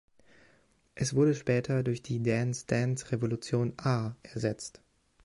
[0.95, 4.81] Es wurde später durch die Dance-Dance-Revolution A ersetzt.